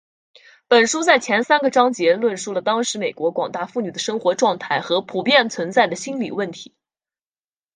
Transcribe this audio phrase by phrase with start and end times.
[0.67, 6.73] 本书在前三个章节论述了当时美国广大妇女的生活状态和普遍存在的心理问题。